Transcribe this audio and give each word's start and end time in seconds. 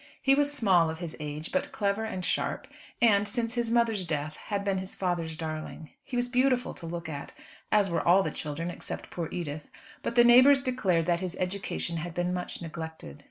He 0.19 0.33
was 0.33 0.51
small 0.51 0.89
of 0.89 0.97
his 0.97 1.15
age, 1.19 1.51
but 1.51 1.71
clever 1.71 2.03
and 2.03 2.25
sharp, 2.25 2.65
and, 3.03 3.27
since 3.27 3.53
his 3.53 3.69
mother's 3.69 4.03
death, 4.03 4.35
had 4.47 4.63
been 4.65 4.79
his 4.79 4.95
father's 4.95 5.37
darling. 5.37 5.91
He 6.03 6.15
was 6.15 6.27
beautiful 6.27 6.73
to 6.73 6.87
look 6.87 7.07
at, 7.07 7.35
as 7.71 7.91
were 7.91 8.01
all 8.01 8.23
the 8.23 8.31
children, 8.31 8.71
except 8.71 9.11
poor 9.11 9.29
Edith, 9.31 9.69
but 10.01 10.15
the 10.15 10.23
neighbours 10.23 10.63
declared 10.63 11.05
that 11.05 11.19
his 11.19 11.35
education 11.39 11.97
had 11.97 12.15
been 12.15 12.33
much 12.33 12.63
neglected. 12.63 13.19